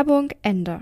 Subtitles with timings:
[0.00, 0.80] Werbung Ende.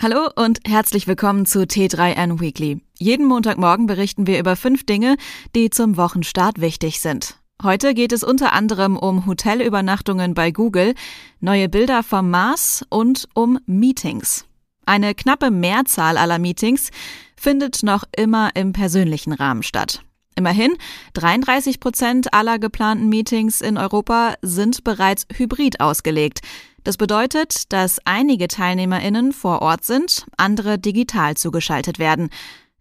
[0.00, 2.80] Hallo und herzlich willkommen zu T3N Weekly.
[2.98, 5.14] Jeden Montagmorgen berichten wir über fünf Dinge,
[5.54, 7.36] die zum Wochenstart wichtig sind.
[7.62, 10.94] Heute geht es unter anderem um Hotelübernachtungen bei Google,
[11.38, 14.46] neue Bilder vom Mars und um Meetings.
[14.84, 16.90] Eine knappe Mehrzahl aller Meetings
[17.36, 20.02] findet noch immer im persönlichen Rahmen statt.
[20.34, 20.72] Immerhin,
[21.14, 26.40] 33 Prozent aller geplanten Meetings in Europa sind bereits hybrid ausgelegt.
[26.84, 32.30] Das bedeutet, dass einige TeilnehmerInnen vor Ort sind, andere digital zugeschaltet werden.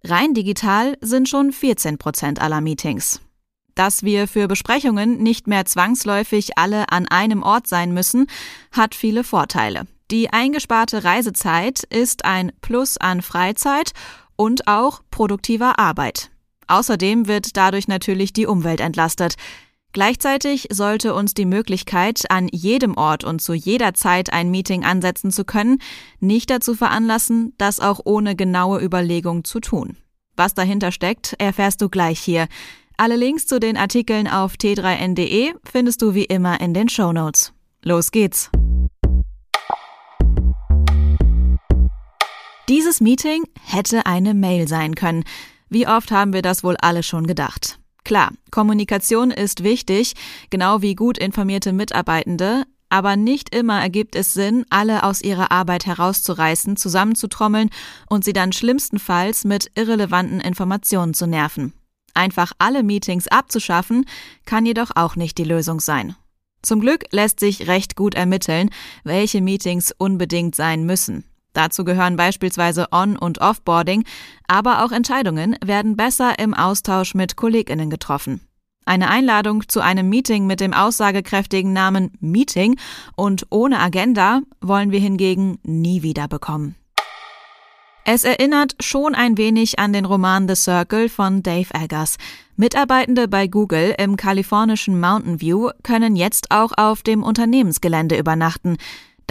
[0.04, 3.22] Rein digital sind schon 14 Prozent aller Meetings.
[3.76, 8.28] Dass wir für Besprechungen nicht mehr zwangsläufig alle an einem Ort sein müssen,
[8.72, 9.88] hat viele Vorteile.
[10.10, 13.92] Die eingesparte Reisezeit ist ein Plus an Freizeit
[14.36, 16.32] und auch produktiver Arbeit.
[16.68, 19.36] Außerdem wird dadurch natürlich die Umwelt entlastet.
[19.94, 25.31] Gleichzeitig sollte uns die Möglichkeit, an jedem Ort und zu jeder Zeit ein Meeting ansetzen
[25.31, 25.80] zu können,
[26.20, 29.98] nicht dazu veranlassen, das auch ohne genaue Überlegung zu tun.
[30.38, 32.48] Was dahinter steckt, erfährst du gleich hier.
[32.95, 37.52] Alle Links zu den Artikeln auf t3n.de findest du wie immer in den Show Notes.
[37.83, 38.50] Los geht's!
[42.70, 45.26] Dieses Meeting hätte eine Mail sein können.
[45.67, 47.80] Wie oft haben wir das wohl alle schon gedacht?
[48.11, 50.16] Klar, Kommunikation ist wichtig,
[50.49, 55.86] genau wie gut informierte Mitarbeitende, aber nicht immer ergibt es Sinn, alle aus ihrer Arbeit
[55.86, 57.70] herauszureißen, zusammenzutrommeln
[58.10, 61.72] und sie dann schlimmstenfalls mit irrelevanten Informationen zu nerven.
[62.14, 64.04] Einfach alle Meetings abzuschaffen,
[64.43, 66.17] kann jedoch auch nicht die Lösung sein.
[66.64, 68.72] Zum Glück lässt sich recht gut ermitteln,
[69.05, 71.23] welche Meetings unbedingt sein müssen.
[71.54, 74.06] Dazu gehören beispielsweise On- und Offboarding,
[74.48, 78.42] aber auch Entscheidungen werden besser im Austausch mit Kolleginnen getroffen.
[78.86, 82.80] Eine Einladung zu einem Meeting mit dem aussagekräftigen Namen Meeting
[83.16, 86.76] und ohne Agenda wollen wir hingegen nie wieder bekommen.
[88.04, 92.17] Es erinnert schon ein wenig an den Roman The Circle von Dave Eggers.
[92.56, 98.78] Mitarbeitende bei Google im kalifornischen Mountain View können jetzt auch auf dem Unternehmensgelände übernachten.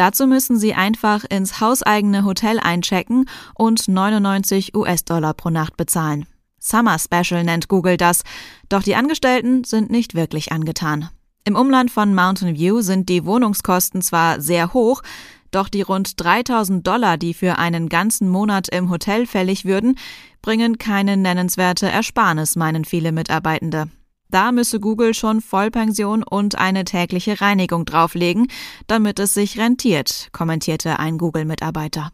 [0.01, 6.25] Dazu müssen sie einfach ins hauseigene Hotel einchecken und 99 US-Dollar pro Nacht bezahlen.
[6.59, 8.23] Summer Special nennt Google das,
[8.71, 11.11] doch die Angestellten sind nicht wirklich angetan.
[11.45, 15.03] Im Umland von Mountain View sind die Wohnungskosten zwar sehr hoch,
[15.51, 19.99] doch die rund 3000 Dollar, die für einen ganzen Monat im Hotel fällig würden,
[20.41, 23.91] bringen keine nennenswerte Ersparnis, meinen viele Mitarbeitende.
[24.31, 28.47] Da müsse Google schon Vollpension und eine tägliche Reinigung drauflegen,
[28.87, 32.13] damit es sich rentiert, kommentierte ein Google-Mitarbeiter.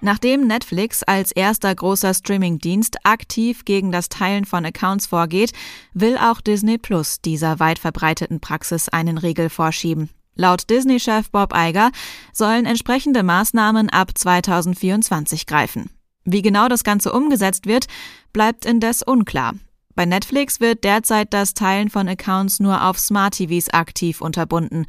[0.00, 5.52] Nachdem Netflix als erster großer Streamingdienst aktiv gegen das Teilen von Accounts vorgeht,
[5.92, 10.08] will auch Disney Plus dieser weit verbreiteten Praxis einen Riegel vorschieben.
[10.34, 11.90] Laut Disney-Chef Bob Iger
[12.32, 15.90] sollen entsprechende Maßnahmen ab 2024 greifen.
[16.24, 17.86] Wie genau das Ganze umgesetzt wird,
[18.32, 19.54] bleibt indes unklar.
[20.00, 24.86] Bei Netflix wird derzeit das Teilen von Accounts nur auf Smart TVs aktiv unterbunden.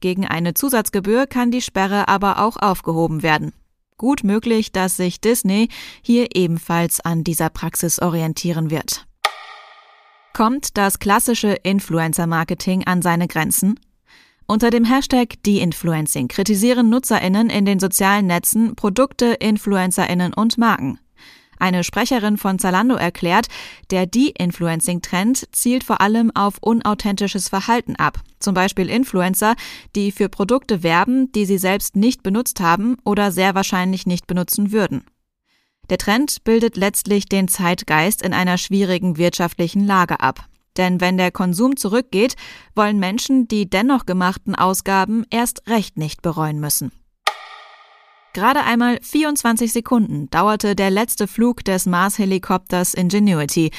[0.00, 3.54] Gegen eine Zusatzgebühr kann die Sperre aber auch aufgehoben werden.
[3.96, 5.70] Gut möglich, dass sich Disney
[6.02, 9.06] hier ebenfalls an dieser Praxis orientieren wird.
[10.34, 13.80] Kommt das klassische Influencer-Marketing an seine Grenzen?
[14.46, 20.98] Unter dem Hashtag De-Influencing kritisieren NutzerInnen in den sozialen Netzen Produkte, InfluencerInnen und Marken.
[21.60, 23.46] Eine Sprecherin von Zalando erklärt,
[23.90, 28.18] der De-Influencing-Trend zielt vor allem auf unauthentisches Verhalten ab.
[28.38, 29.54] Zum Beispiel Influencer,
[29.94, 34.72] die für Produkte werben, die sie selbst nicht benutzt haben oder sehr wahrscheinlich nicht benutzen
[34.72, 35.04] würden.
[35.90, 40.46] Der Trend bildet letztlich den Zeitgeist in einer schwierigen wirtschaftlichen Lage ab.
[40.78, 42.36] Denn wenn der Konsum zurückgeht,
[42.74, 46.90] wollen Menschen die dennoch gemachten Ausgaben erst recht nicht bereuen müssen.
[48.32, 53.72] Gerade einmal 24 Sekunden dauerte der letzte Flug des Mars-Helikopters Ingenuity.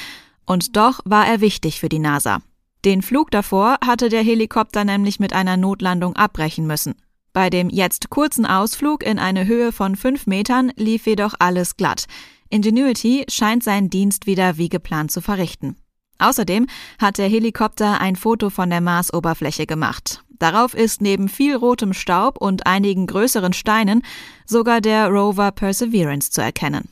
[0.44, 2.42] Und doch war er wichtig für die NASA.
[2.84, 6.94] Den Flug davor hatte der Helikopter nämlich mit einer Notlandung abbrechen müssen.
[7.32, 12.04] Bei dem jetzt kurzen Ausflug in eine Höhe von fünf Metern lief jedoch alles glatt.
[12.50, 15.76] Ingenuity scheint seinen Dienst wieder wie geplant zu verrichten.
[16.22, 16.66] Außerdem
[16.98, 20.22] hat der Helikopter ein Foto von der Marsoberfläche gemacht.
[20.38, 24.02] Darauf ist neben viel rotem Staub und einigen größeren Steinen
[24.46, 26.88] sogar der Rover Perseverance zu erkennen.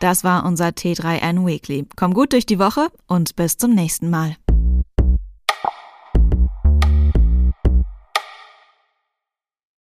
[0.00, 1.86] Das war unser T3N Weekly.
[1.94, 4.36] Komm gut durch die Woche und bis zum nächsten Mal.